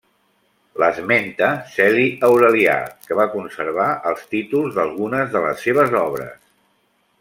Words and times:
L'esmenta 0.83 1.49
Celi 1.75 2.07
Aurelià 2.29 2.79
que 3.05 3.19
va 3.21 3.29
conservar 3.37 3.89
els 4.13 4.27
títols 4.35 4.77
d'algunes 4.81 5.33
de 5.37 5.47
les 5.49 5.67
seves 5.69 5.99
obres. 6.05 6.39